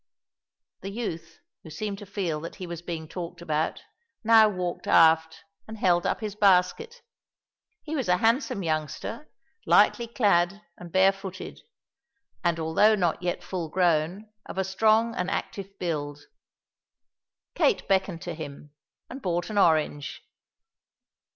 The 0.81 0.89
youth, 0.89 1.41
who 1.61 1.69
seemed 1.69 1.99
to 1.99 2.07
feel 2.07 2.41
that 2.41 2.55
he 2.55 2.65
was 2.65 2.81
being 2.81 3.07
talked 3.07 3.39
about, 3.39 3.83
now 4.23 4.49
walked 4.49 4.87
aft, 4.87 5.43
and 5.67 5.77
held 5.77 6.07
up 6.07 6.21
his 6.21 6.33
basket. 6.33 7.03
He 7.83 7.95
was 7.95 8.09
a 8.09 8.17
handsome 8.17 8.63
youngster, 8.63 9.29
lightly 9.67 10.07
clad 10.07 10.63
and 10.75 10.91
barefooted; 10.91 11.61
and, 12.43 12.59
although 12.59 12.95
not 12.95 13.21
yet 13.21 13.43
full 13.43 13.69
grown, 13.69 14.27
of 14.47 14.57
a 14.57 14.63
strong 14.63 15.13
and 15.13 15.29
active 15.29 15.77
build. 15.77 16.21
Kate 17.53 17.87
beckoned 17.87 18.23
to 18.23 18.33
him, 18.33 18.71
and 19.07 19.21
bought 19.21 19.51
an 19.51 19.59
orange. 19.59 20.23